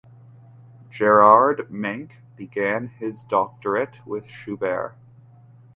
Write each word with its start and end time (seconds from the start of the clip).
Gerhard 0.89 1.69
Menk 1.69 2.23
began 2.35 2.87
his 2.87 3.21
doctorate 3.23 4.03
with 4.03 4.27
Schubert. 4.27 4.95